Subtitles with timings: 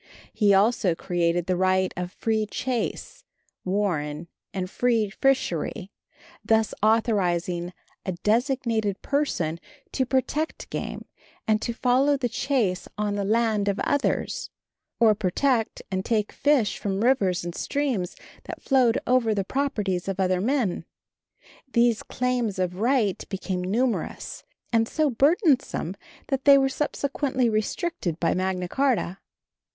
[0.33, 3.23] He also created the right of free chase,
[3.63, 5.91] warren and free fishery,
[6.43, 7.71] thus authorizing
[8.03, 9.59] a designated person
[9.91, 11.05] to protect game
[11.47, 14.49] and to follow the chase on the land of others,
[14.99, 18.15] or protect and take fish from rivers and streams
[18.45, 20.83] that flowed over the properties of other men.
[21.73, 24.43] These claims of right became numerous
[24.73, 25.95] and so burdensome
[26.29, 29.19] that they were subsequently restricted by Magna Charta.